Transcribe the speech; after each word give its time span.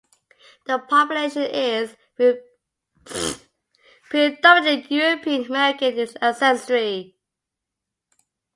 The 0.65 0.79
population 0.79 1.43
is 1.43 1.95
predominately 4.09 4.89
European 4.97 5.45
American 5.45 5.95
in 5.99 6.07
ancestry. 6.23 7.17